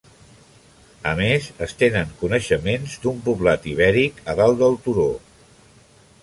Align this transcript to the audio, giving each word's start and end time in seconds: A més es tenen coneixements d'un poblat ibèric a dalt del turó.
A 1.09 1.11
més 1.19 1.49
es 1.65 1.75
tenen 1.81 2.15
coneixements 2.21 2.95
d'un 3.05 3.21
poblat 3.27 3.69
ibèric 3.75 4.19
a 4.35 4.37
dalt 4.41 4.59
del 4.65 4.81
turó. 4.89 5.07